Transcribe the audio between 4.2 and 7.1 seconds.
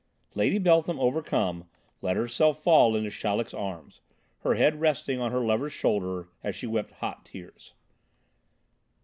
her head resting on her lover's shoulder as she wept